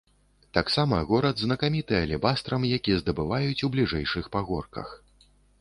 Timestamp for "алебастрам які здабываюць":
2.05-3.63